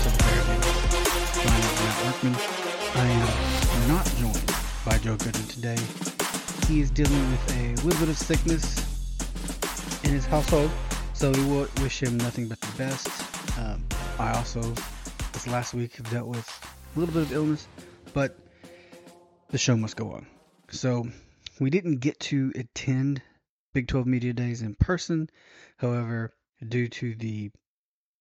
[0.00, 1.44] Welcome into the Bear League.
[1.44, 2.34] My name is Matt Workman.
[2.94, 3.06] I
[3.76, 5.78] am not joined by Joe Gooden today.
[6.66, 10.70] He is dealing with a little bit of sickness in his household,
[11.12, 13.08] so we will wish him nothing but the best.
[13.58, 13.84] Um,
[14.18, 14.62] I also,
[15.32, 16.48] this last week, have dealt with
[16.96, 17.66] a little bit of illness,
[18.14, 18.38] but
[19.48, 20.26] the show must go on.
[20.70, 21.08] So
[21.58, 23.22] we didn't get to attend
[23.74, 25.28] Big 12 Media Days in person.
[25.76, 26.32] However,
[26.66, 27.50] due to the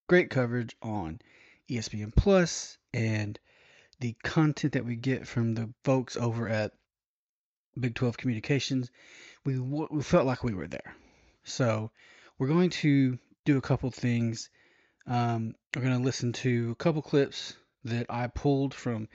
[0.07, 1.19] great coverage on
[1.69, 3.39] ESPN Plus and
[3.99, 6.73] the content that we get from the folks over at
[7.79, 8.89] Big 12 Communications,
[9.45, 10.95] we, w- we felt like we were there.
[11.43, 11.91] So
[12.37, 14.49] we're going to do a couple things.
[15.07, 19.07] Um, we're going to listen to a couple clips that I pulled from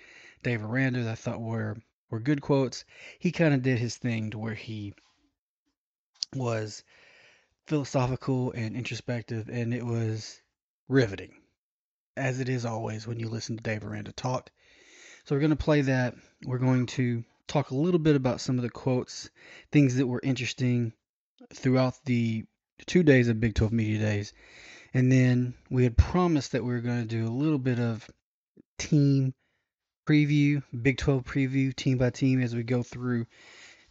[0.42, 1.76] Dave Aranda that I thought were
[2.10, 2.84] were good quotes.
[3.18, 4.94] He kind of did his thing to where he
[6.34, 6.84] was
[7.66, 10.40] philosophical and introspective, and it was
[10.88, 11.34] riveting,
[12.16, 14.50] as it is always when you listen to Dave Aranda talk.
[15.24, 16.14] So we're going to play that.
[16.44, 19.30] We're going to talk a little bit about some of the quotes,
[19.72, 20.92] things that were interesting
[21.52, 22.44] throughout the
[22.86, 24.32] two days of Big 12 Media Days.
[24.92, 28.08] And then we had promised that we were going to do a little bit of
[28.78, 29.34] team
[30.06, 33.26] preview, Big 12 preview, team by team, as we go through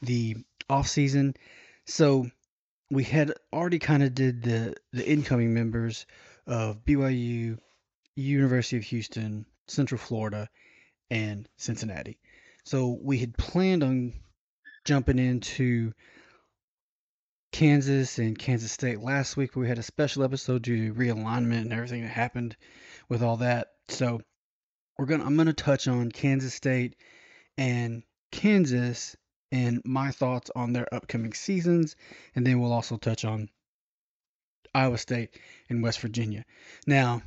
[0.02, 0.38] the
[0.70, 1.36] off season.
[1.86, 2.30] So
[2.90, 6.06] we had already kind of did the the incoming members
[6.46, 7.58] of BYU,
[8.16, 10.50] University of Houston, Central Florida,
[11.10, 12.20] and Cincinnati.
[12.66, 14.14] So we had planned on
[14.86, 15.94] jumping into
[17.52, 19.56] Kansas and Kansas State last week.
[19.56, 22.58] We had a special episode due to realignment and everything that happened
[23.10, 23.68] with all that.
[23.90, 24.22] So
[24.98, 26.96] we're gonna I'm gonna touch on Kansas State
[27.58, 29.16] and Kansas
[29.52, 31.96] and my thoughts on their upcoming seasons,
[32.36, 33.50] and then we'll also touch on
[34.74, 35.38] Iowa State
[35.70, 36.46] and West Virginia.
[36.88, 37.22] Now,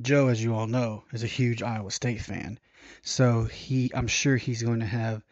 [0.00, 2.58] Joe, as you all know, is a huge Iowa State fan,
[3.02, 5.22] so he I'm sure he's going to have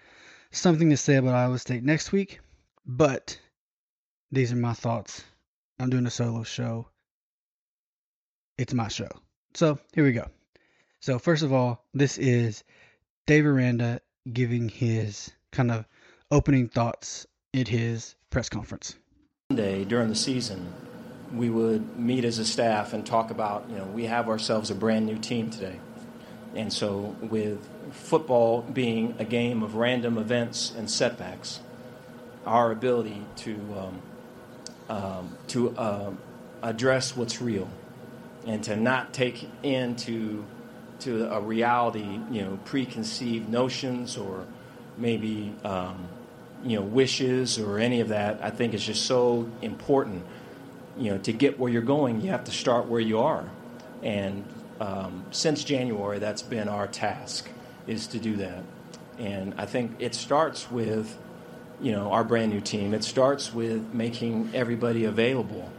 [0.52, 2.40] something to say about Iowa State next week.
[2.86, 3.38] But
[4.30, 5.24] these are my thoughts.
[5.78, 6.86] I'm doing a solo show.
[8.56, 9.10] It's my show.
[9.54, 10.28] So here we go.
[11.00, 12.62] So first of all, this is
[13.26, 14.00] Dave Aranda
[14.32, 15.84] giving his kind of
[16.30, 18.94] opening thoughts at his press conference.
[19.50, 20.72] Monday during the season,
[21.34, 24.74] we would meet as a staff and talk about, you know, we have ourselves a
[24.74, 25.78] brand new team today.
[26.54, 31.60] And so, with football being a game of random events and setbacks,
[32.46, 34.02] our ability to um,
[34.88, 36.18] um, to um,
[36.62, 37.68] address what's real
[38.46, 40.44] and to not take into
[41.00, 44.46] to a reality, you know, preconceived notions or
[44.96, 46.08] maybe um,
[46.64, 48.40] you know, wishes or any of that.
[48.42, 50.24] I think is just so important.
[50.98, 53.48] You know, to get where you're going, you have to start where you are.
[54.02, 54.44] And
[54.80, 57.48] um, since January, that's been our task,
[57.86, 58.62] is to do that.
[59.18, 61.16] And I think it starts with,
[61.80, 62.92] you know, our brand new team.
[62.94, 65.70] It starts with making everybody available,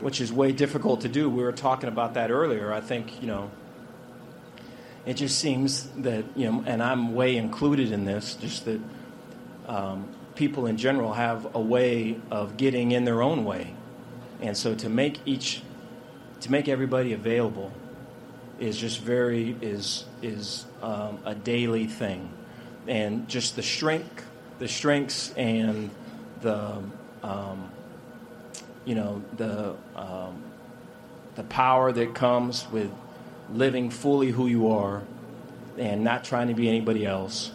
[0.00, 1.28] which is way difficult to do.
[1.30, 2.72] We were talking about that earlier.
[2.72, 3.50] I think, you know,
[5.04, 8.80] it just seems that, you know, and I'm way included in this, just that
[9.66, 13.74] um, people in general have a way of getting in their own way.
[14.42, 15.62] And so to make each,
[16.40, 17.72] to make everybody available
[18.58, 22.30] is just very, is, is um, a daily thing.
[22.86, 24.28] And just the strength,
[24.58, 25.90] the strengths and
[26.40, 26.82] the,
[27.22, 27.70] um,
[28.84, 30.42] you know, the, um,
[31.36, 32.90] the power that comes with
[33.52, 35.02] living fully who you are
[35.78, 37.52] and not trying to be anybody else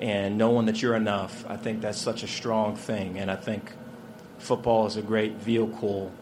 [0.00, 3.18] and knowing that you're enough, I think that's such a strong thing.
[3.18, 3.72] And I think
[4.46, 6.12] football is a great vehicle,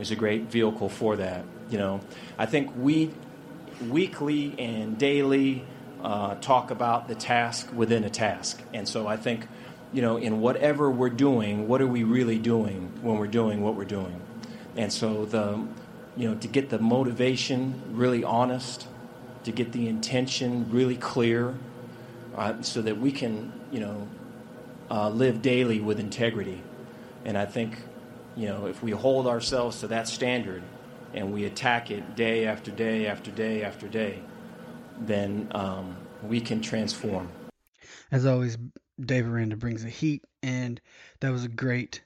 [0.00, 1.44] is a great vehicle for that.
[1.70, 2.00] You know,
[2.38, 3.10] I think we
[3.88, 5.64] weekly and daily
[6.02, 8.62] uh, talk about the task within a task.
[8.72, 9.46] And so I think,
[9.92, 13.74] you know, in whatever we're doing, what are we really doing when we're doing what
[13.74, 14.20] we're doing?
[14.76, 15.62] And so the,
[16.16, 18.86] you know, to get the motivation really honest,
[19.44, 21.54] to get the intention really clear,
[22.36, 24.08] uh, so that we can, you know,
[24.90, 26.62] uh, live daily with integrity.
[27.24, 27.78] And I think,
[28.36, 30.62] you know, if we hold ourselves to that standard
[31.14, 34.20] and we attack it day after day after day after day,
[35.00, 37.28] then um, we can transform.
[38.10, 38.56] As always,
[39.00, 40.80] Dave Aranda brings the heat, and
[41.20, 42.02] that was a great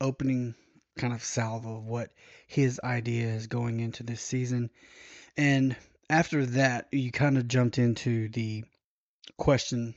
[0.00, 0.54] opening
[0.96, 2.10] kind of salvo of what
[2.46, 4.70] his idea is going into this season.
[5.36, 5.76] And
[6.08, 8.64] after that, you kind of jumped into the
[9.36, 9.94] question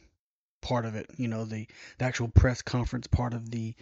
[0.61, 1.67] part of it, you know, the,
[1.99, 3.75] the actual press conference part of the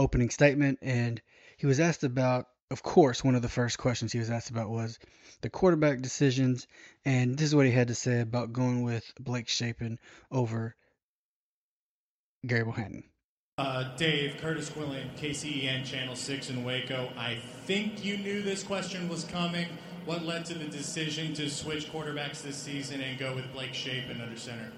[0.00, 0.78] opening statement.
[0.82, 1.20] And
[1.56, 4.70] he was asked about, of course, one of the first questions he was asked about
[4.70, 4.98] was
[5.42, 6.66] the quarterback decisions.
[7.04, 9.98] And this is what he had to say about going with Blake Shapen
[10.30, 10.74] over
[12.46, 13.04] Gary Bohanon.
[13.58, 17.12] Uh, Dave, Curtis Quillen, KCEN Channel 6 in Waco.
[17.18, 17.36] I
[17.66, 19.66] think you knew this question was coming.
[20.06, 24.22] What led to the decision to switch quarterbacks this season and go with Blake Shapen
[24.22, 24.72] under center?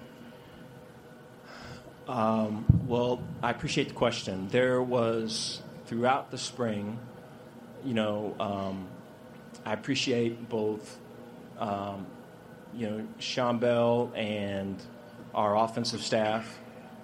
[2.07, 4.49] Um, well, I appreciate the question.
[4.49, 6.99] There was throughout the spring,
[7.85, 8.87] you know, um,
[9.65, 10.99] I appreciate both,
[11.59, 12.05] um,
[12.75, 14.81] you know, Shawn Bell and
[15.33, 16.59] our offensive staff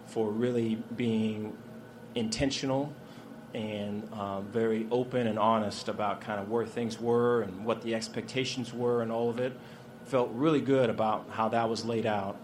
[0.08, 1.56] for really being
[2.16, 2.94] intentional
[3.54, 7.96] and um, very open and honest about kind of where things were and what the
[7.96, 9.58] expectations were and all of it.
[10.06, 12.38] Felt really good about how that was laid out.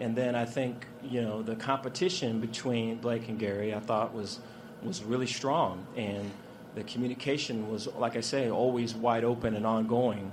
[0.00, 4.40] And then I think you know the competition between Blake and Gary I thought was
[4.82, 6.30] was really strong and
[6.74, 10.30] the communication was like I say always wide open and ongoing.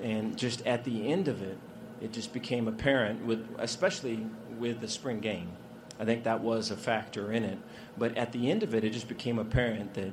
[0.00, 1.58] And just at the end of it,
[2.00, 4.26] it just became apparent with especially
[4.58, 5.48] with the spring game.
[5.98, 7.58] I think that was a factor in it.
[7.96, 10.12] But at the end of it, it just became apparent that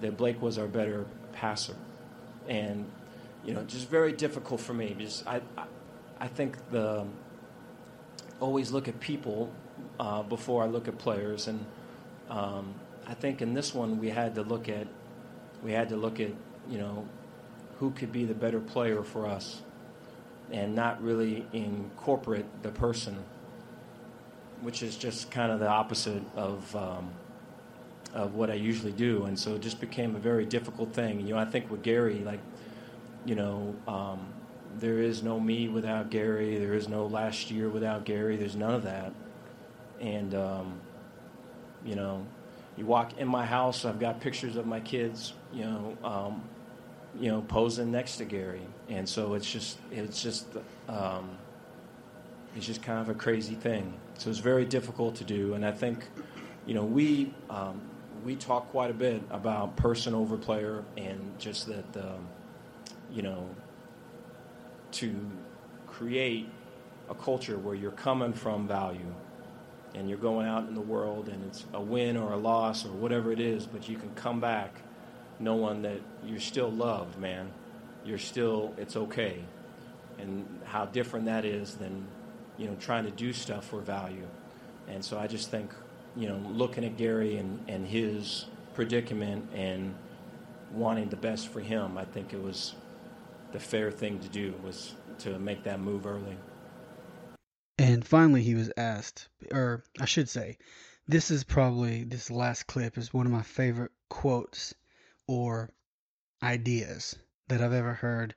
[0.00, 1.76] that Blake was our better passer,
[2.48, 2.84] and
[3.44, 5.64] you know, just very difficult for me because I I,
[6.20, 7.06] I think the
[8.44, 9.52] always look at people
[9.98, 11.64] uh, before I look at players, and
[12.28, 12.74] um,
[13.06, 14.86] I think in this one we had to look at
[15.62, 16.30] we had to look at
[16.68, 17.06] you know
[17.78, 19.62] who could be the better player for us,
[20.52, 23.24] and not really incorporate the person
[24.64, 27.10] which is just kind of the opposite of um,
[28.14, 31.26] of what I usually do, and so it just became a very difficult thing.
[31.26, 32.40] You know, I think with Gary, like,
[33.24, 34.26] you know, um,
[34.78, 36.58] there is no me without Gary.
[36.58, 38.36] There is no last year without Gary.
[38.36, 39.12] There's none of that,
[40.00, 40.80] and um,
[41.84, 42.26] you know,
[42.76, 43.84] you walk in my house.
[43.84, 45.34] I've got pictures of my kids.
[45.52, 45.96] You know.
[46.04, 46.42] Um,
[47.20, 50.46] you know, posing next to Gary, and so it's just, it's just,
[50.88, 51.38] um,
[52.56, 53.94] it's just kind of a crazy thing.
[54.18, 56.08] So it's very difficult to do, and I think,
[56.66, 57.80] you know, we um,
[58.24, 62.26] we talk quite a bit about person over player, and just that, um,
[63.12, 63.48] you know,
[64.94, 65.14] to
[65.86, 66.48] create
[67.08, 69.14] a culture where you're coming from value,
[69.94, 72.90] and you're going out in the world, and it's a win or a loss or
[72.90, 74.80] whatever it is, but you can come back
[75.38, 77.50] knowing that you're still loved, man.
[78.04, 79.44] You're still, it's okay,
[80.18, 82.06] and how different that is than
[82.56, 84.26] you know, trying to do stuff for value.
[84.88, 85.72] And so I just think,
[86.16, 89.94] you know, looking at Gary and, and his predicament and
[90.72, 92.74] wanting the best for him, I think it was
[93.54, 96.36] the fair thing to do was to make that move early.
[97.78, 100.58] And finally, he was asked, or I should say,
[101.06, 104.74] this is probably this last clip is one of my favorite quotes
[105.28, 105.70] or
[106.42, 107.14] ideas
[107.46, 108.34] that I've ever heard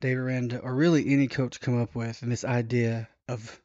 [0.00, 3.62] Dave Aranda or really any coach come up with, and this idea of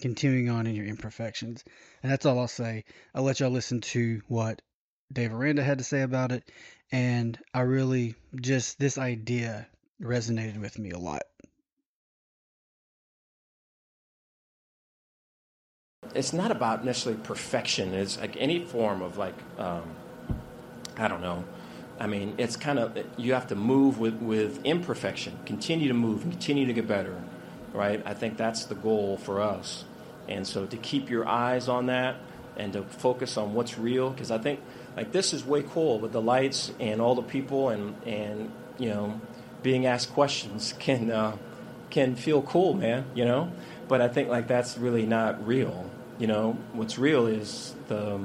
[0.00, 1.62] continuing on in your imperfections.
[2.02, 2.84] And that's all I'll say.
[3.14, 4.60] I'll let y'all listen to what
[5.12, 6.50] Dave Aranda had to say about it,
[6.90, 9.68] and I really just this idea
[10.02, 11.22] resonated with me a lot.
[16.14, 17.92] It's not about necessarily perfection.
[17.92, 19.82] It's like any form of like, um,
[20.96, 21.44] I don't know.
[21.98, 25.38] I mean, it's kind of you have to move with with imperfection.
[25.46, 27.22] Continue to move and continue to get better,
[27.72, 28.02] right?
[28.04, 29.84] I think that's the goal for us.
[30.28, 32.16] And so to keep your eyes on that
[32.56, 34.60] and to focus on what's real, because I think
[34.96, 38.90] like this is way cool with the lights and all the people and and you
[38.90, 39.20] know
[39.62, 41.36] being asked questions can uh,
[41.90, 43.04] can feel cool, man.
[43.14, 43.52] You know,
[43.88, 45.88] but I think like that's really not real.
[46.18, 48.20] You know, what's real is the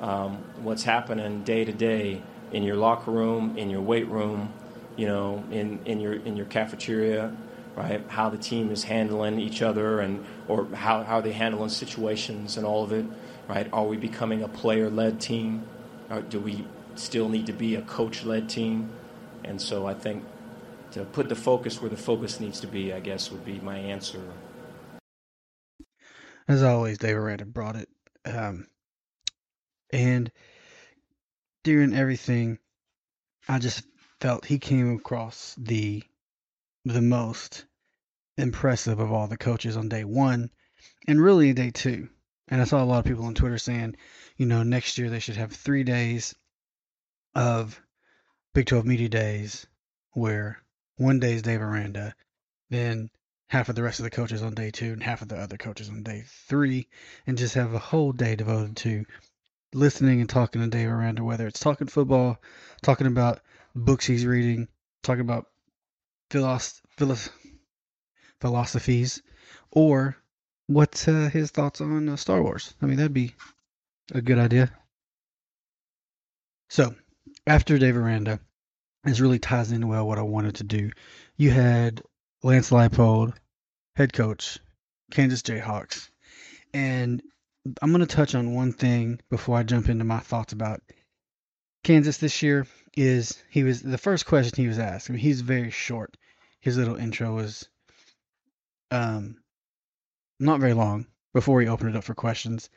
[0.00, 4.52] um, what's happening day to day in your locker room, in your weight room,
[4.96, 7.34] you know, in, in your in your cafeteria,
[7.76, 8.02] right?
[8.08, 12.66] How the team is handling each other and or how, how they handling situations and
[12.66, 13.04] all of it,
[13.48, 13.68] right?
[13.72, 15.64] Are we becoming a player led team?
[16.10, 16.66] Or do we
[16.96, 18.90] still need to be a coach led team?
[19.44, 20.24] And so I think
[20.92, 23.78] to put the focus where the focus needs to be, I guess, would be my
[23.78, 24.22] answer.
[26.48, 27.88] As always, Dave Aranda brought it.
[28.24, 28.66] Um,
[29.92, 30.30] and
[31.64, 32.58] during everything,
[33.48, 33.84] I just
[34.20, 36.02] felt he came across the
[36.84, 37.66] the most
[38.36, 40.50] impressive of all the coaches on day one
[41.06, 42.08] and really day two.
[42.48, 43.96] And I saw a lot of people on Twitter saying,
[44.36, 46.34] you know, next year they should have three days
[47.34, 47.80] of
[48.54, 49.66] Big 12 Media Days
[50.12, 50.58] where
[51.00, 52.14] one day is Dave Aranda,
[52.68, 53.08] then
[53.48, 55.56] half of the rest of the coaches on day two and half of the other
[55.56, 56.88] coaches on day three,
[57.26, 59.06] and just have a whole day devoted to
[59.72, 62.38] listening and talking to Dave Aranda, whether it's talking football,
[62.82, 63.40] talking about
[63.74, 64.68] books he's reading,
[65.02, 65.46] talking about
[66.28, 67.30] philosoph-
[68.42, 69.22] philosophies,
[69.70, 70.16] or
[70.66, 72.74] what's uh, his thoughts on uh, Star Wars.
[72.82, 73.34] I mean, that'd be
[74.12, 74.70] a good idea.
[76.68, 76.94] So,
[77.46, 78.38] after Dave Aranda,
[79.04, 80.90] this really ties in well what I wanted to do.
[81.36, 82.02] You had
[82.42, 83.34] Lance Leipold,
[83.96, 84.58] head coach,
[85.10, 86.10] Kansas Jayhawks.
[86.74, 87.22] And
[87.82, 90.82] I'm going to touch on one thing before I jump into my thoughts about
[91.82, 92.66] Kansas this year
[92.96, 95.08] is he was the first question he was asked.
[95.08, 96.16] I mean, he's very short.
[96.60, 97.68] His little intro was
[98.90, 99.36] um
[100.38, 102.70] not very long before he opened it up for questions.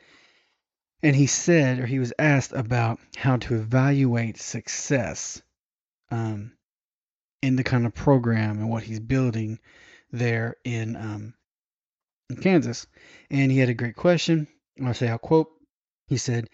[1.02, 5.42] And he said, or he was asked about how to evaluate success
[6.10, 6.52] um,
[7.42, 9.58] in the kind of program and what he's building
[10.10, 11.34] there in, um,
[12.30, 12.86] in Kansas.
[13.30, 14.48] And he had a great question.
[14.84, 15.50] I'll say I'll quote.
[16.06, 16.48] He said,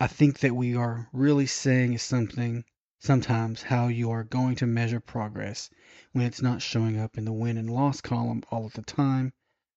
[0.00, 2.64] I think that we are really saying something
[3.04, 5.68] sometimes how you are going to measure progress
[6.12, 9.32] when it's not showing up in the win and loss column all of the time,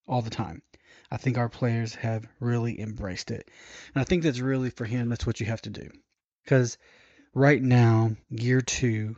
[0.06, 0.62] all the time.
[1.10, 3.50] I think our players have really embraced it.
[3.94, 5.90] And I think that's really for him, that's what you have to do.
[6.42, 6.78] Because
[7.34, 9.16] right now, year two,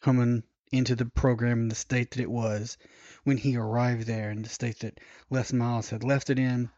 [0.00, 2.78] coming into the program in the state that it was
[3.24, 4.98] when he arrived there, in the state that
[5.30, 6.70] Les Miles had left it in,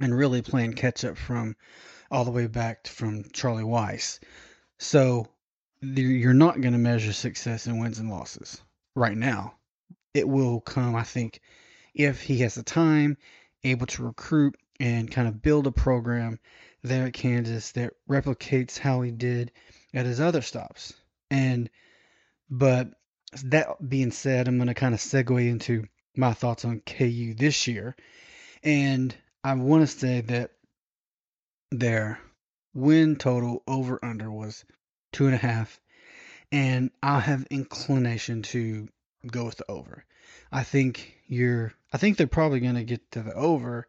[0.00, 1.56] and really playing catch up from
[2.10, 4.20] all the way back from Charlie Weis.
[4.78, 5.28] So
[5.80, 8.60] you're not going to measure success in wins and losses
[8.94, 9.54] right now.
[10.14, 11.40] It will come, I think,
[11.94, 13.16] if he has the time,
[13.64, 16.38] able to recruit and kind of build a program
[16.82, 19.52] there at Kansas that replicates how he did
[19.94, 20.94] at his other stops.
[21.30, 21.70] And
[22.50, 22.90] but
[23.44, 27.66] that being said, I'm going to kind of segue into my thoughts on KU this
[27.66, 27.94] year.
[28.62, 29.14] And
[29.44, 30.52] I want to say that
[31.70, 32.18] their
[32.74, 34.64] win total over under was
[35.12, 35.80] two and a half.
[36.50, 38.88] And I have inclination to
[39.26, 40.04] go with the over.
[40.50, 43.86] I think you're I think they're probably gonna get to the over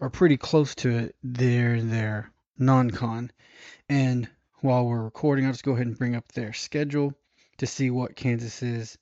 [0.00, 3.32] or pretty close to it there their non con.
[3.88, 4.28] And
[4.60, 7.14] while we're recording, I'll just go ahead and bring up their schedule
[7.58, 8.98] to see what Kansas's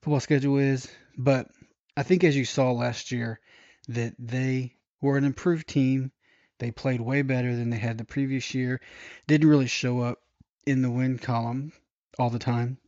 [0.00, 0.90] football schedule is.
[1.16, 1.48] But
[1.96, 3.40] I think as you saw last year,
[3.88, 6.12] that they were an improved team.
[6.58, 8.80] They played way better than they had the previous year.
[9.26, 10.20] Didn't really show up
[10.66, 11.72] in the win column
[12.18, 12.78] all the time,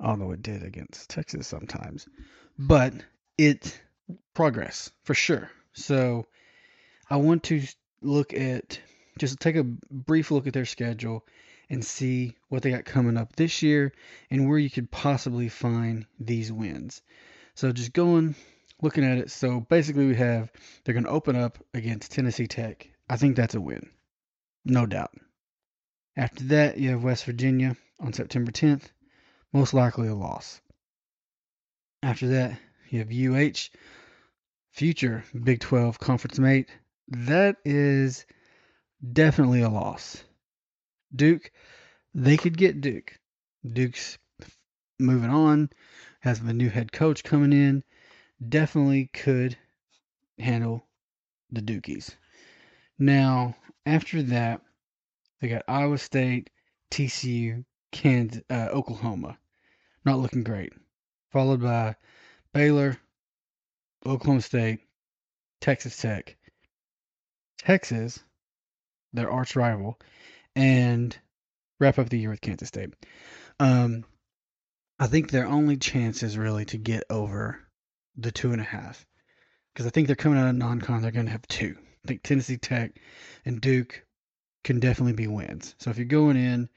[0.00, 2.08] although it did against Texas sometimes.
[2.58, 2.94] But
[3.36, 3.80] it
[4.34, 5.50] progress for sure.
[5.74, 6.26] So
[7.10, 7.62] I want to
[8.00, 8.80] look at
[9.18, 11.24] just take a brief look at their schedule
[11.68, 13.92] and see what they got coming up this year
[14.30, 17.02] and where you could possibly find these wins.
[17.54, 18.34] So just going
[18.82, 20.50] looking at it, so basically we have
[20.84, 22.88] they're going to open up against Tennessee Tech.
[23.08, 23.90] I think that's a win,
[24.64, 25.12] no doubt.
[26.16, 28.84] After that, you have West Virginia on September 10th,
[29.52, 30.60] most likely a loss.
[32.02, 32.58] After that,
[32.90, 33.70] you have UH,
[34.72, 36.68] future Big 12 conference mate.
[37.08, 38.26] That is
[39.10, 40.22] definitely a loss.
[41.14, 41.50] Duke,
[42.14, 43.18] they could get Duke.
[43.66, 44.18] Duke's
[44.98, 45.70] moving on,
[46.20, 47.82] has a new head coach coming in.
[48.46, 49.56] Definitely could
[50.38, 50.86] handle
[51.50, 52.14] the Dukies.
[52.98, 53.56] Now,
[53.86, 54.62] after that,
[55.40, 56.50] they got Iowa State,
[56.90, 59.38] TCU, Kansas, uh, Oklahoma.
[60.04, 60.72] Not looking great.
[61.30, 61.96] Followed by
[62.52, 62.98] Baylor,
[64.04, 64.80] Oklahoma State,
[65.60, 66.36] Texas Tech,
[67.58, 68.22] Texas,
[69.12, 69.98] their arch rival,
[70.54, 71.16] and
[71.78, 72.94] wrap up the year with Kansas State.
[73.58, 74.04] Um,
[74.98, 77.60] I think their only chance is really to get over
[78.16, 79.04] the two and a half.
[79.72, 81.76] Because I think they're coming out of non con, they're going to have two.
[82.04, 83.00] I think Tennessee Tech
[83.44, 84.04] and Duke
[84.64, 85.74] can definitely be wins.
[85.78, 86.68] So if you're going in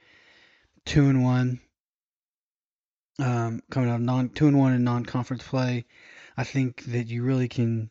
[0.85, 1.59] two and one,
[3.19, 5.85] um, coming out of non two and one in non conference play,
[6.37, 7.89] I think that you really can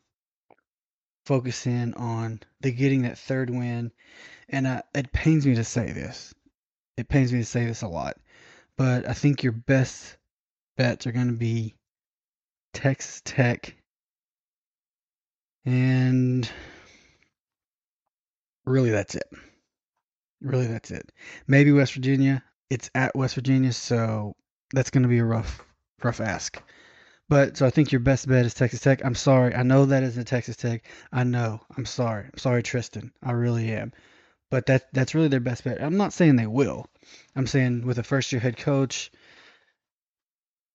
[1.24, 3.92] focus in on the getting that third win.
[4.48, 6.34] And uh, it pains me to say this.
[6.96, 8.16] It pains me to say this a lot,
[8.76, 10.16] but I think your best
[10.76, 11.74] bets are going to be
[12.72, 13.74] Texas Tech
[15.64, 16.50] and
[18.66, 19.28] really that's it.
[20.40, 21.10] Really that's it.
[21.46, 22.42] Maybe West Virginia.
[22.70, 24.34] It's at West Virginia, so
[24.72, 25.62] that's going to be a rough
[26.02, 26.60] rough ask.
[27.34, 29.04] But so I think your best bet is Texas Tech.
[29.04, 29.56] I'm sorry.
[29.56, 30.84] I know that isn't Texas Tech.
[31.12, 31.60] I know.
[31.76, 32.26] I'm sorry.
[32.32, 33.10] I'm sorry, Tristan.
[33.24, 33.92] I really am.
[34.50, 35.82] But that that's really their best bet.
[35.82, 36.86] I'm not saying they will.
[37.34, 39.10] I'm saying with a first year head coach,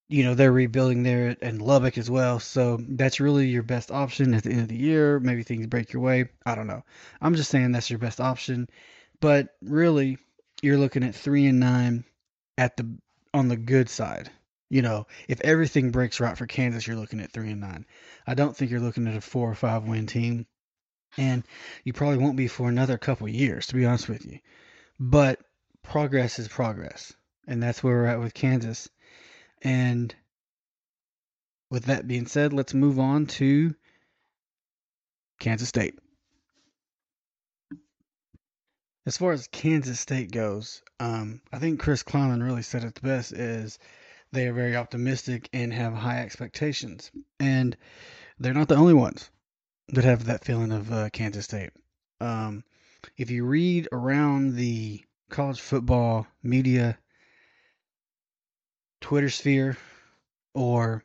[0.10, 2.42] you know, they're rebuilding there and Lubbock as well.
[2.42, 5.18] So that's really your best option at the end of the year.
[5.18, 6.28] Maybe things break your way.
[6.46, 6.84] I don't know.
[7.22, 8.68] I'm just saying that's your best option.
[9.22, 10.18] But really,
[10.62, 12.04] you're looking at three and nine
[12.58, 12.98] at the
[13.34, 14.30] on the good side.
[14.70, 17.86] You know, if everything breaks right for Kansas, you're looking at three and nine.
[18.28, 20.46] I don't think you're looking at a four or five win team
[21.18, 21.44] and
[21.84, 24.40] you probably won't be for another couple years, to be honest with you.
[25.00, 25.40] But
[25.84, 27.14] progress is progress,
[27.48, 28.90] and that's where we're at with Kansas.
[29.62, 30.14] And
[31.70, 33.76] with that being said, let's move on to
[35.40, 35.98] Kansas State.
[39.06, 43.02] As far as Kansas State goes, um, I think Chris Klieman really said it the
[43.02, 43.80] best is
[44.32, 47.12] they are very optimistic and have high expectations.
[47.40, 47.76] And
[48.40, 49.30] they're not the only ones
[49.90, 51.72] that have that feeling of uh, Kansas State.
[52.22, 52.64] Um,
[53.18, 56.98] if you read around the college football media,
[59.02, 59.78] Twitter sphere,
[60.54, 61.04] or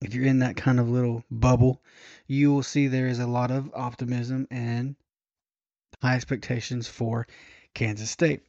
[0.00, 1.82] if you're in that kind of little bubble,
[2.26, 4.96] you will see there is a lot of optimism and
[6.02, 7.26] high expectations for
[7.74, 8.42] Kansas State.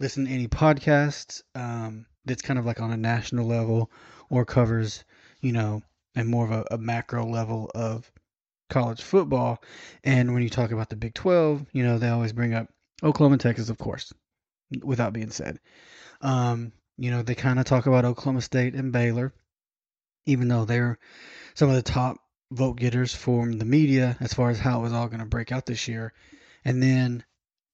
[0.00, 3.90] Listen to any podcasts um, that's kind of like on a national level
[4.30, 5.04] or covers,
[5.40, 5.82] you know,
[6.14, 8.10] and more of a, a macro level of
[8.68, 9.62] college football.
[10.04, 12.68] And when you talk about the Big 12, you know, they always bring up
[13.02, 14.12] Oklahoma and Texas, of course,
[14.82, 15.58] without being said.
[16.20, 19.32] Um, you know, they kind of talk about Oklahoma State and Baylor,
[20.26, 20.98] even though they're
[21.54, 22.18] some of the top
[22.50, 25.52] vote getters from the media as far as how it was all going to break
[25.52, 26.12] out this year.
[26.64, 27.24] And then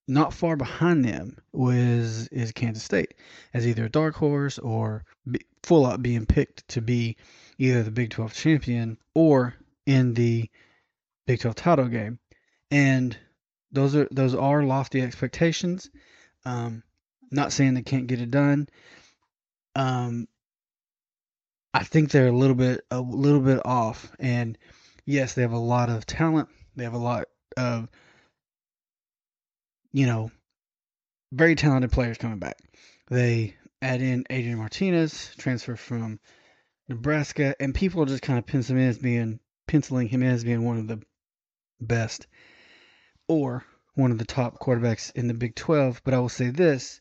[0.07, 3.15] not far behind them was is Kansas State
[3.53, 5.05] as either a dark horse or
[5.63, 7.17] full out being picked to be
[7.59, 9.55] either the Big 12 champion or
[9.87, 10.51] in the
[11.27, 12.19] Big 12 title game.
[12.71, 13.17] And
[13.73, 15.91] those are those are lofty expectations.
[16.45, 16.83] Um,
[17.31, 18.69] not saying they can't get it done.
[19.75, 20.29] Um,
[21.73, 24.13] I think they're a little bit a little bit off.
[24.19, 24.59] And
[25.07, 26.49] yes, they have a lot of talent.
[26.77, 27.89] They have a lot of
[29.95, 30.31] you know
[31.33, 32.59] very talented players coming back.
[33.09, 36.21] They add in Adrian Martinez, transfer from
[36.89, 40.79] Nebraska, and people just kind of pencil him as being penciling him as being one
[40.79, 41.01] of the
[41.81, 42.27] best
[43.29, 46.03] or one of the top quarterbacks in the Big 12.
[46.05, 47.01] But I will say this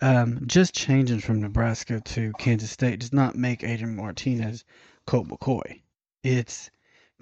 [0.00, 4.64] um, just changing from Nebraska to Kansas State does not make Adrian Martinez
[5.06, 5.82] Colt McCoy.
[6.22, 6.70] It's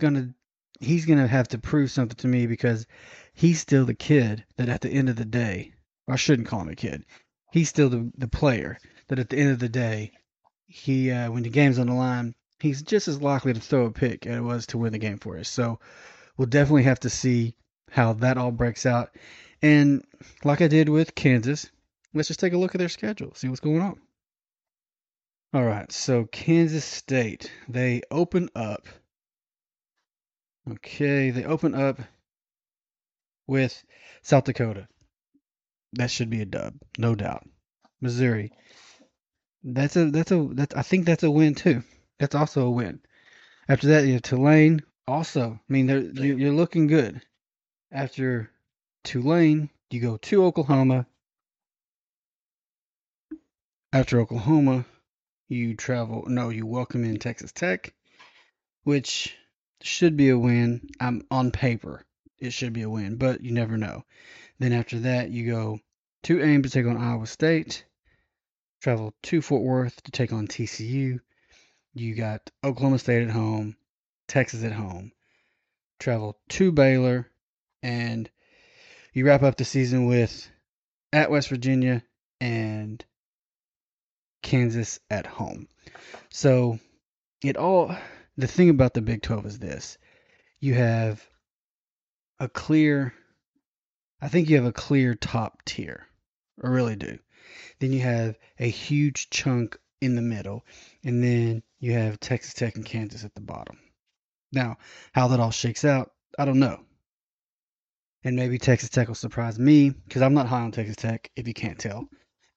[0.00, 0.34] going to,
[0.80, 2.86] he's going to have to prove something to me because
[3.32, 5.72] he's still the kid that at the end of the day,
[6.08, 7.04] I shouldn't call him a kid,
[7.52, 10.12] he's still the, the player that at the end of the day,
[10.66, 13.90] he, uh, when the game's on the line, he's just as likely to throw a
[13.90, 15.48] pick as it was to win the game for us.
[15.48, 15.78] So,
[16.36, 17.54] we'll definitely have to see
[17.90, 19.10] how that all breaks out.
[19.62, 20.04] And
[20.42, 21.70] like I did with Kansas,
[22.12, 24.00] let's just take a look at their schedule, see what's going on.
[25.52, 28.88] All right, so Kansas State, they open up
[30.70, 32.00] Okay, they open up
[33.46, 33.84] with
[34.22, 34.88] South Dakota.
[35.92, 37.46] That should be a dub, no doubt.
[38.00, 38.52] Missouri.
[39.62, 41.82] That's a that's a that's I think that's a win too.
[42.18, 43.00] That's also a win.
[43.68, 44.82] After that, you have Tulane.
[45.06, 47.20] Also, I mean, you're, you're looking good.
[47.92, 48.50] After
[49.04, 51.06] Tulane, you go to Oklahoma.
[53.92, 54.84] After Oklahoma,
[55.48, 56.24] you travel.
[56.26, 57.92] No, you welcome in Texas Tech,
[58.82, 59.36] which
[59.84, 60.88] should be a win.
[60.98, 62.04] I'm on paper.
[62.38, 64.04] It should be a win, but you never know.
[64.58, 65.80] Then after that, you go
[66.24, 67.84] to Ames to take on Iowa State.
[68.80, 71.20] Travel to Fort Worth to take on TCU.
[71.94, 73.76] You got Oklahoma State at home,
[74.26, 75.12] Texas at home.
[75.98, 77.30] Travel to Baylor,
[77.82, 78.28] and
[79.12, 80.50] you wrap up the season with
[81.12, 82.02] at West Virginia
[82.40, 83.04] and
[84.42, 85.68] Kansas at home.
[86.30, 86.78] So
[87.42, 87.96] it all
[88.36, 89.98] the thing about the Big 12 is this.
[90.60, 91.26] You have
[92.40, 93.14] a clear
[94.24, 96.06] I think you have a clear top tier.
[96.62, 97.18] I really do.
[97.78, 100.64] Then you have a huge chunk in the middle,
[101.04, 103.78] and then you have Texas Tech and Kansas at the bottom.
[104.50, 104.78] Now,
[105.12, 106.80] how that all shakes out, I don't know.
[108.22, 111.46] And maybe Texas Tech will surprise me because I'm not high on Texas Tech, if
[111.46, 112.08] you can't tell.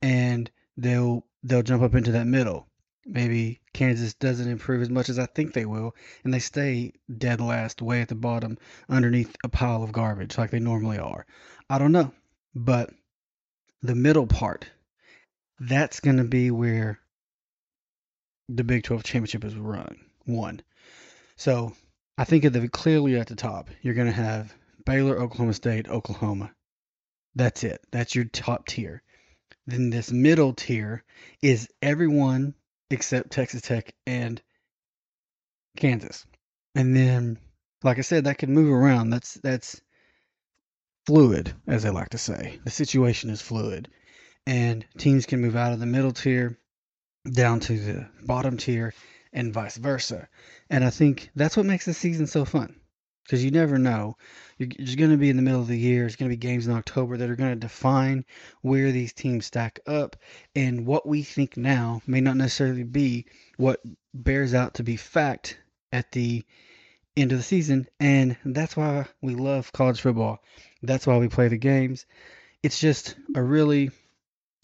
[0.02, 2.70] And they'll they'll jump up into that middle.
[3.10, 7.40] Maybe Kansas doesn't improve as much as I think they will, and they stay dead
[7.40, 8.58] last, way at the bottom,
[8.90, 11.26] underneath a pile of garbage like they normally are.
[11.70, 12.12] I don't know,
[12.54, 12.90] but
[13.82, 14.70] the middle part,
[15.58, 17.00] that's going to be where
[18.50, 19.98] the Big 12 championship is run.
[20.26, 20.62] One.
[21.38, 21.74] So
[22.18, 24.54] I think at the clearly at the top, you're going to have
[24.86, 26.52] Baylor, Oklahoma State, Oklahoma.
[27.36, 27.80] That's it.
[27.92, 29.02] That's your top tier.
[29.66, 31.04] Then this middle tier
[31.42, 32.54] is everyone
[32.90, 34.42] except Texas Tech and
[35.78, 36.26] Kansas.
[36.76, 37.40] And then,
[37.84, 39.10] like I said, that can move around.
[39.10, 39.82] That's that's
[41.06, 42.60] fluid, as they like to say.
[42.64, 43.90] The situation is fluid,
[44.46, 46.58] and teams can move out of the middle tier
[47.32, 48.94] down to the bottom tier,
[49.34, 50.28] and vice versa.
[50.70, 52.80] And I think that's what makes the season so fun
[53.28, 54.16] because you never know.
[54.58, 56.06] You're just going to be in the middle of the year.
[56.06, 58.24] It's going to be games in October that are going to define
[58.62, 60.16] where these teams stack up,
[60.56, 63.26] and what we think now may not necessarily be
[63.58, 63.82] what
[64.14, 65.60] bears out to be fact
[65.92, 66.46] at the
[67.18, 67.88] end of the season.
[68.00, 70.42] And that's why we love college football.
[70.82, 72.06] That's why we play the games.
[72.64, 73.92] It's just a really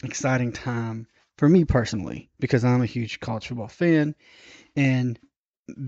[0.02, 4.14] exciting time for me personally because I'm a huge college football fan
[4.74, 5.18] and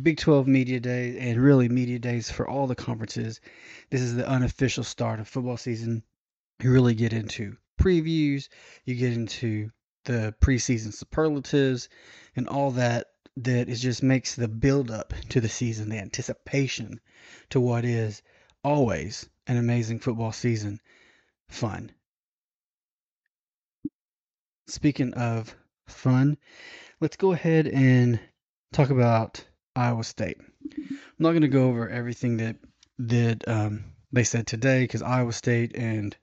[0.03, 3.41] Big 12 media Day and really media days for all the conferences.
[3.91, 6.03] This is the unofficial start of football season.
[6.63, 8.49] You really get into previews,
[8.85, 9.71] you get into
[10.05, 11.91] the preseason superlatives
[12.37, 16.99] and all that that it just makes the build up to the season, the anticipation
[17.51, 18.23] to what is
[18.65, 20.81] always an amazing football season
[21.49, 21.93] fun.
[24.67, 25.55] Speaking of
[25.87, 26.39] fun,
[26.99, 28.19] let's go ahead and
[28.73, 29.45] talk about
[29.77, 30.39] Iowa State.
[30.41, 32.57] I'm not going to go over everything that
[32.99, 36.17] that um, they said today because Iowa State and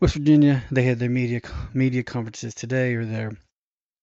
[0.00, 1.40] West Virginia they had their media
[1.72, 3.32] media conferences today or their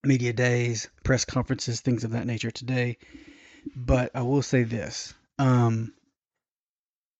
[0.03, 2.97] media days, press conferences, things of that nature today.
[3.75, 5.93] But I will say this: um,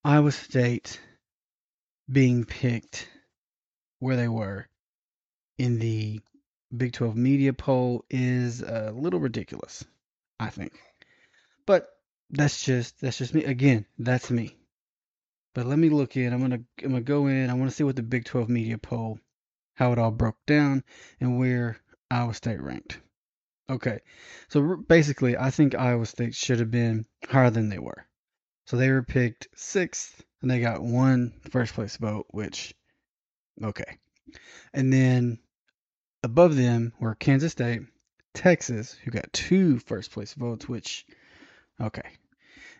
[0.03, 0.99] Iowa State
[2.11, 3.07] being picked
[3.99, 4.67] where they were
[5.57, 6.19] in the
[6.75, 9.85] Big 12 media poll is a little ridiculous,
[10.39, 10.73] I think.
[11.65, 11.89] But
[12.29, 13.43] that's just that's just me.
[13.43, 14.57] Again, that's me.
[15.53, 16.33] But let me look in.
[16.33, 17.49] I'm gonna I'm gonna go in.
[17.49, 19.19] I want to see what the Big 12 media poll,
[19.75, 20.83] how it all broke down,
[21.19, 21.77] and where
[22.09, 22.99] Iowa State ranked.
[23.69, 23.99] Okay,
[24.49, 28.05] so basically, I think Iowa State should have been higher than they were.
[28.65, 32.73] So they were picked sixth, and they got one first place vote, which,
[33.63, 33.97] okay.
[34.73, 35.39] And then
[36.23, 37.81] above them were Kansas State,
[38.33, 41.05] Texas, who got two first place votes, which,
[41.81, 42.09] okay.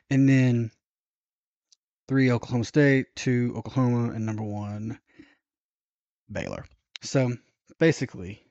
[0.09, 0.71] And then
[2.07, 4.99] three Oklahoma State, two Oklahoma, and number one
[6.31, 6.65] Baylor.
[7.01, 7.33] So
[7.79, 8.43] basically,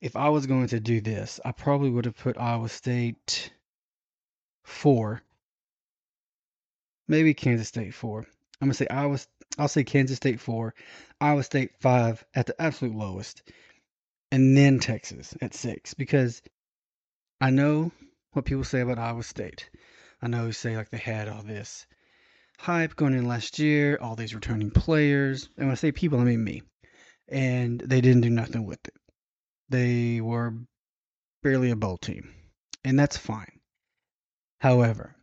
[0.00, 3.50] if I was going to do this, I probably would have put Iowa State
[4.64, 5.22] four,
[7.08, 8.26] maybe Kansas State four.
[8.60, 9.18] I'm gonna say Iowa.
[9.58, 10.74] I'll say Kansas State four,
[11.20, 13.42] Iowa State five at the absolute lowest,
[14.30, 16.42] and then Texas at six because
[17.40, 17.92] I know
[18.34, 19.70] what people say about Iowa State.
[20.20, 21.86] I know you say like they had all this
[22.58, 26.24] hype going in last year, all these returning players, and when I say people, I
[26.24, 26.62] mean me,
[27.28, 28.94] and they didn't do nothing with it.
[29.68, 30.54] They were
[31.42, 32.34] barely a bowl team,
[32.84, 33.60] and that's fine.
[34.60, 35.14] However,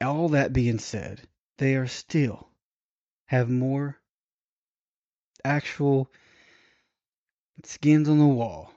[0.00, 1.20] all that being said,
[1.58, 2.48] they are still
[3.26, 3.98] have more
[5.44, 6.10] actual
[7.64, 8.72] skins on the wall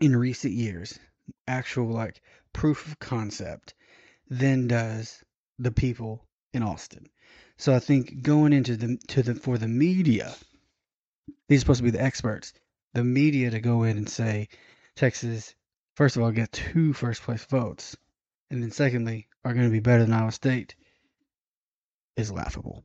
[0.00, 0.98] in recent years,
[1.46, 2.20] actual like
[2.52, 3.74] proof of concept,
[4.28, 5.22] than does
[5.58, 7.08] the people in Austin.
[7.56, 10.34] So I think going into the to the for the media,
[11.48, 12.52] these are supposed to be the experts.
[12.94, 14.48] The media to go in and say
[14.96, 15.54] Texas,
[15.96, 17.96] first of all, get two first place votes,
[18.50, 20.74] and then secondly, are going to be better than Iowa State
[22.16, 22.84] is laughable.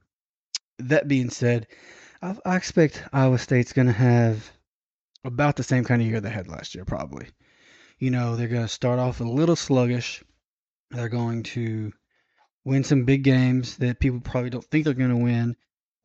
[0.80, 1.67] That being said,
[2.21, 4.52] I, I expect Iowa State's going to have
[5.23, 7.28] about the same kind of year they had last year, probably.
[8.00, 10.24] You know, they're going to start off a little sluggish.
[10.90, 11.92] They're going to
[12.66, 15.56] win some big games that people probably don't think they're going to win,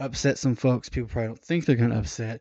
[0.00, 2.40] upset some folks people probably don't think they're going to upset,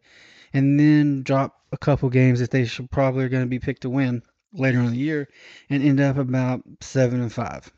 [0.53, 3.81] and then drop a couple games that they should probably are going to be picked
[3.83, 4.21] to win
[4.53, 5.27] later in the year
[5.69, 7.71] and end up about seven and five,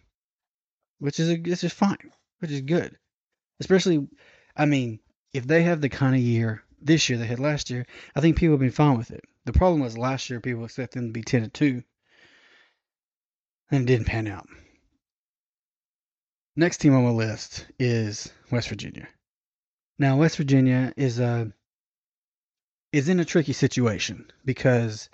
[0.99, 2.97] which is a, which is fine, which is good.
[3.59, 4.05] Especially,
[4.55, 4.99] I mean,
[5.33, 8.37] if they have the kind of year this year they had last year, I think
[8.37, 9.25] people have been fine with it.
[9.45, 11.83] The problem was last year people expected them to be ten and two,
[13.71, 14.47] and it didn't pan out.
[16.55, 19.09] Next team on my list is West Virginia.
[19.97, 21.51] Now, West Virginia is a
[22.91, 25.09] is in a tricky situation because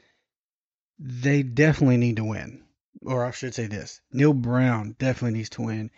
[1.00, 2.64] they definitely need to win.
[3.02, 5.90] Or I should say this Neal Brown definitely needs to win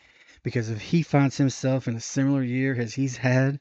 [0.43, 3.59] because if he finds himself in a similar year as he's had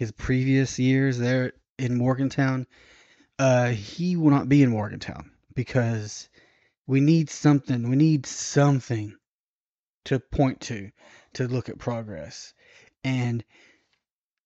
[0.00, 2.66] his previous years there in Morgantown,
[3.38, 6.30] uh, he will not be in Morgantown because
[6.86, 7.86] we need something.
[7.86, 9.14] We need something
[10.06, 10.90] to point to
[11.34, 12.54] to look at progress.
[13.04, 13.44] And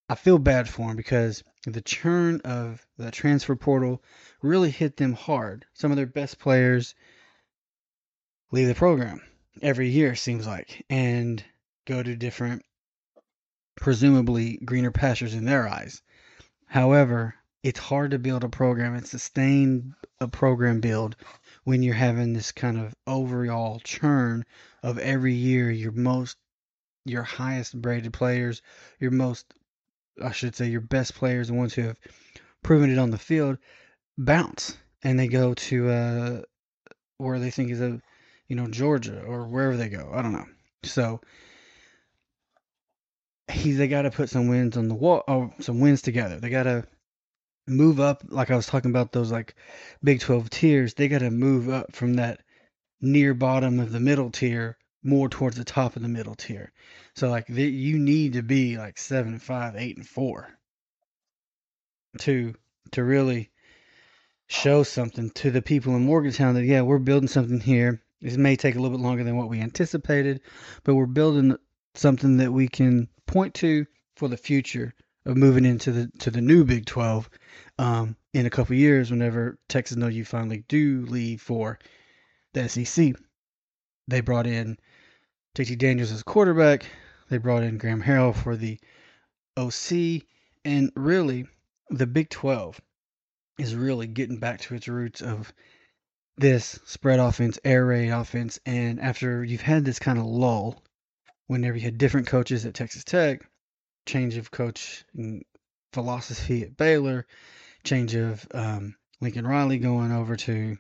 [0.09, 4.03] I feel bad for him because the churn of the transfer portal
[4.43, 5.67] really hit them hard.
[5.73, 6.97] Some of their best players
[8.51, 9.23] leave the program
[9.63, 11.45] every year, seems like, and
[11.85, 12.65] go to different,
[13.77, 16.03] presumably greener pastures in their eyes.
[16.67, 21.17] However, it's hard to build a program and sustain a program build
[21.65, 24.45] when you're having this kind of overall churn
[24.83, 26.37] of every year your most
[27.07, 28.63] your highest braided players,
[28.99, 29.55] your most
[30.23, 31.99] I should say your best players, the ones who have
[32.63, 33.59] proven it on the field,
[34.17, 36.43] bounce and they go to uh,
[37.19, 38.01] where they think is a,
[38.49, 40.11] you know, Georgia or wherever they go.
[40.13, 40.47] I don't know.
[40.83, 41.21] So
[43.51, 46.41] he they got to put some wins on the wall, oh, uh, some wins together.
[46.41, 46.85] They got to
[47.67, 49.55] move up, like I was talking about those like
[50.03, 50.95] Big Twelve tiers.
[50.95, 52.41] They got to move up from that
[53.01, 56.73] near bottom of the middle tier more towards the top of the middle tier.
[57.15, 60.49] So like the, you need to be like seven, five, eight, and four
[62.21, 62.55] to
[62.93, 63.51] to really
[64.47, 68.03] show something to the people in Morgantown that yeah we're building something here.
[68.21, 70.41] It may take a little bit longer than what we anticipated,
[70.83, 71.57] but we're building
[71.95, 74.95] something that we can point to for the future
[75.27, 77.29] of moving into the to the new Big Twelve
[77.79, 79.11] um, in a couple years.
[79.11, 81.79] Whenever Texas know you finally do leave for
[82.53, 83.15] the SEC,
[84.07, 84.79] they brought in
[85.57, 86.87] JT Daniels as quarterback.
[87.31, 88.79] They brought in Graham Harrell for the
[89.57, 90.27] OC,
[90.65, 91.47] and really,
[91.91, 92.81] the Big 12
[93.59, 95.53] is really getting back to its roots of
[96.37, 98.59] this spread offense, air raid offense.
[98.67, 100.83] And after you've had this kind of lull,
[101.47, 103.49] whenever you had different coaches at Texas Tech,
[104.07, 105.45] change of coach and
[105.93, 107.27] philosophy at Baylor,
[107.85, 110.77] change of um, Lincoln Riley going over to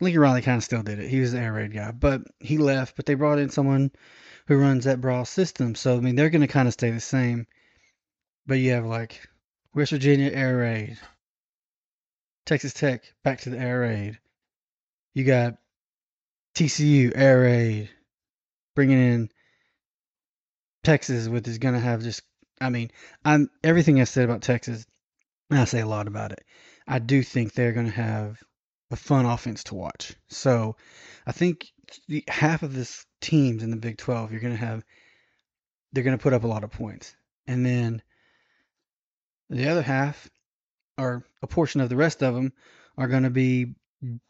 [0.00, 1.08] Lincoln Riley kind of still did it.
[1.08, 2.96] He was the air raid guy, but he left.
[2.96, 3.92] But they brought in someone
[4.46, 5.74] who runs that Briles system.
[5.74, 7.46] So I mean, they're going to kind of stay the same.
[8.46, 9.28] But you have like
[9.74, 10.98] West Virginia air raid,
[12.44, 14.18] Texas Tech back to the air raid.
[15.14, 15.56] You got
[16.54, 17.90] TCU air raid,
[18.74, 19.30] bringing in
[20.86, 22.22] Texas, which is going to have just.
[22.60, 22.92] I mean,
[23.24, 24.86] I'm everything I said about Texas.
[25.50, 26.44] I say a lot about it.
[26.86, 28.38] I do think they're going to have
[28.92, 30.14] a fun offense to watch.
[30.28, 30.76] So
[31.26, 31.66] I think
[32.06, 34.84] the, half of this teams in the Big 12, you're going to have,
[35.92, 37.16] they're going to put up a lot of points.
[37.48, 38.00] And then
[39.50, 40.30] the other half,
[40.96, 42.52] or a portion of the rest of them,
[42.96, 43.74] are going to be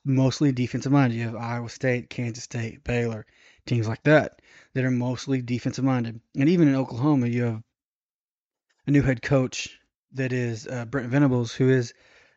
[0.06, 1.16] mostly defensive minded.
[1.16, 3.26] You have Iowa State, Kansas State, Baylor,
[3.66, 4.40] teams like that
[4.76, 6.20] that are mostly defensive minded.
[6.38, 7.62] And even in Oklahoma, you have
[8.86, 9.80] a new head coach
[10.12, 11.94] that is uh, Brent Venables, who is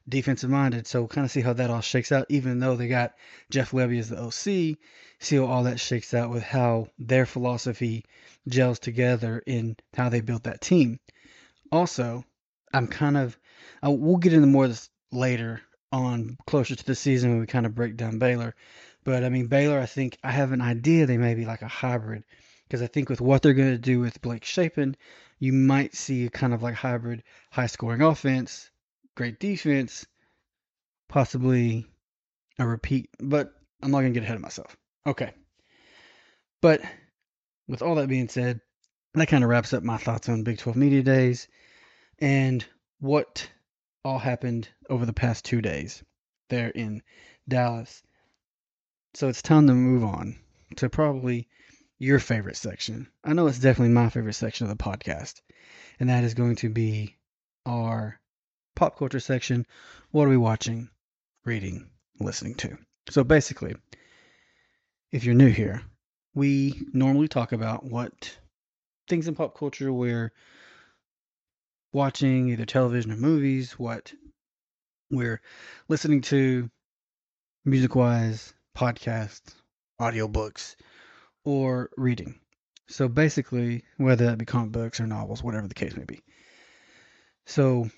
[0.08, 0.88] defensive minded.
[0.88, 3.16] So we'll kind of see how that all shakes out, even though they got
[3.52, 4.78] Jeff Lebby as the OC.
[5.20, 8.06] See how all that shakes out with how their philosophy
[8.48, 11.02] gels together in how they built that team.
[11.74, 12.24] Also,
[12.74, 13.38] I'm kind of,
[13.84, 15.60] we'll get into more of this later
[15.92, 18.56] on closer to the season when we kind of break down Baylor.
[19.04, 21.68] But I mean, Baylor, I think I have an idea they may be like a
[21.68, 22.24] hybrid
[22.68, 24.96] because I think with what they're going to do with Blake Shapen,
[25.40, 28.70] you might see a kind of like hybrid high scoring offense,
[29.16, 30.06] great defense,
[31.08, 31.86] possibly
[32.60, 33.10] a repeat.
[33.20, 34.78] But I'm not going to get ahead of myself.
[35.08, 35.34] Okay.
[36.62, 36.82] But
[37.68, 38.60] with all that being said,
[39.14, 41.48] that kind of wraps up my thoughts on Big 12 Media Days
[42.20, 42.64] and
[43.00, 43.50] what
[44.04, 46.04] all happened over the past two days
[46.50, 47.02] there in
[47.48, 48.04] Dallas.
[49.20, 50.38] So it's time to move on
[50.78, 51.50] to probably
[51.98, 53.10] your favorite section.
[53.22, 55.42] I know it's definitely my favorite section of the podcast,
[56.00, 57.18] and that is going to be
[57.66, 58.18] our
[58.78, 59.66] pop culture section.
[60.12, 60.90] What are we watching,
[61.44, 61.90] reading,
[62.22, 62.78] listening to?
[63.10, 63.76] So basically,
[65.12, 65.82] if you're new here,
[66.34, 68.38] we normally talk about what
[69.10, 70.32] things in pop culture we're
[71.92, 74.14] watching, either television or movies, what
[75.12, 75.42] we're
[75.90, 76.72] listening to
[77.66, 79.56] music wise, podcasts,
[80.00, 80.78] audiobooks,
[81.44, 82.40] or reading.
[82.88, 86.22] So basically, whether that be comic books or novels, whatever the case may be.
[87.46, 87.90] So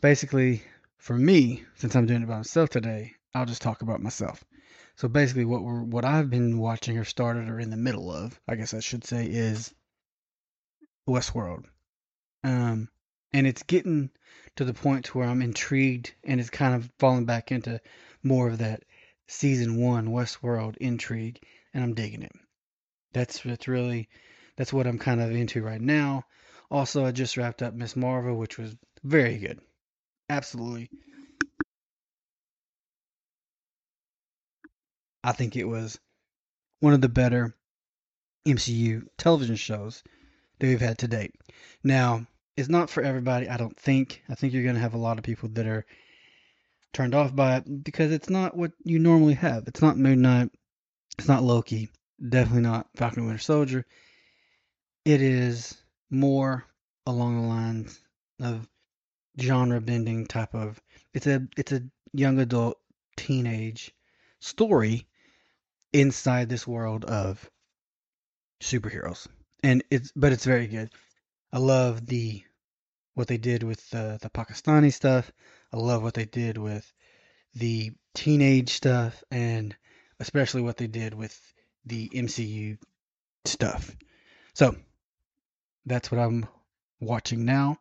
[0.00, 0.62] basically,
[0.96, 4.42] for me, since I'm doing it by myself today, I'll just talk about myself.
[4.96, 8.40] So basically, what we're what I've been watching or started or in the middle of,
[8.48, 9.74] I guess I should say, is
[11.06, 11.64] Westworld.
[12.42, 12.88] Um,
[13.34, 14.10] and it's getting
[14.56, 17.80] to the point to where I'm intrigued, and it's kind of falling back into
[18.22, 18.82] more of that
[19.28, 21.40] season one Westworld intrigue,
[21.72, 22.32] and I'm digging it.
[23.12, 24.08] That's that's really
[24.56, 26.24] that's what I'm kind of into right now.
[26.70, 27.96] Also, I just wrapped up Ms.
[27.96, 29.60] Marvel, which was very good,
[30.30, 30.90] absolutely.
[35.24, 35.98] I think it was
[36.80, 37.54] one of the better
[38.46, 40.02] MCU television shows
[40.58, 41.34] that we've had to date.
[41.84, 44.22] Now, it's not for everybody, I don't think.
[44.28, 45.86] I think you're going to have a lot of people that are
[46.92, 49.66] turned off by it because it's not what you normally have.
[49.66, 50.50] It's not Moon Knight.
[51.18, 51.90] It's not Loki.
[52.26, 53.86] Definitely not Falcon Winter Soldier.
[55.04, 55.76] It is
[56.10, 56.64] more
[57.06, 58.00] along the lines
[58.40, 58.68] of
[59.40, 60.80] genre bending type of
[61.14, 62.78] it's a it's a young adult
[63.16, 63.94] teenage
[64.40, 65.06] story
[65.92, 67.48] inside this world of
[68.62, 69.26] superheroes
[69.62, 70.90] and it's but it's very good
[71.52, 72.42] i love the
[73.14, 75.32] what they did with the the pakistani stuff
[75.72, 76.90] i love what they did with
[77.54, 79.76] the teenage stuff and
[80.20, 81.38] especially what they did with
[81.86, 82.78] the mcu
[83.44, 83.94] stuff
[84.54, 84.74] so
[85.86, 86.46] that's what i'm
[87.00, 87.78] watching now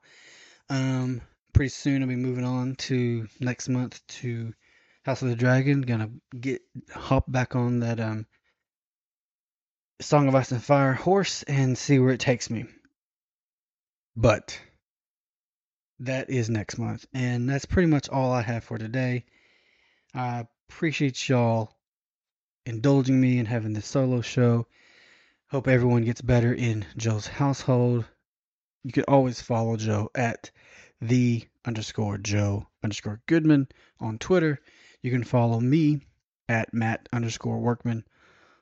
[0.70, 1.22] um
[1.54, 4.54] pretty soon i'll be moving on to next month to
[5.04, 5.82] House of the Dragon.
[5.82, 6.62] Gonna get
[6.94, 8.26] hop back on that um
[10.00, 12.66] Song of Ice and Fire horse and see where it takes me.
[14.16, 14.60] But
[16.02, 19.26] that is next month, and that's pretty much all I have for today.
[20.14, 21.76] I appreciate y'all
[22.66, 24.68] indulging me and having this solo show.
[25.50, 28.06] Hope everyone gets better in Joe's household.
[28.84, 30.50] You can always follow Joe at
[31.02, 33.68] the underscore Joe underscore Goodman
[34.00, 34.60] on Twitter.
[35.02, 36.02] You can follow me
[36.50, 38.06] at Matt underscore Workman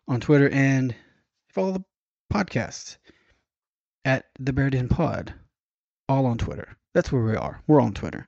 [0.08, 0.94] on Twitter and
[1.48, 1.86] follow the
[2.34, 2.98] podcast
[4.04, 5.34] at the Bear Den Pod,
[6.10, 6.76] all on Twitter.
[6.94, 7.62] That's where we are.
[7.68, 8.28] We're on Twitter.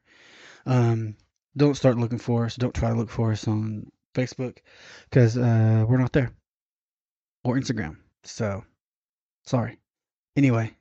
[0.65, 1.15] Um,
[1.57, 2.55] don't start looking for us.
[2.55, 4.59] Don't try to look for us on Facebook
[5.09, 6.31] because uh, we're not there
[7.43, 7.97] or Instagram.
[8.23, 8.63] So
[9.45, 9.79] sorry.
[10.37, 10.71] Anyway,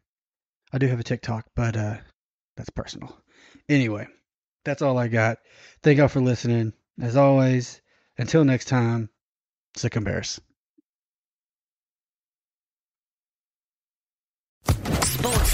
[0.72, 1.96] I do have a TikTok, but uh,
[2.56, 3.16] that's personal.
[3.68, 4.06] Anyway,
[4.64, 5.38] that's all I got.
[5.82, 6.74] Thank y'all for listening.
[7.00, 7.80] As always,
[8.18, 9.08] until next time,
[9.76, 10.40] Sic 'em bears.